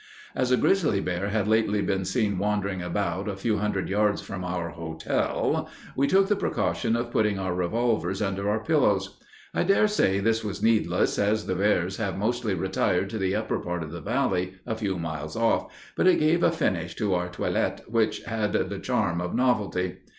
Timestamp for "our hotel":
4.43-5.69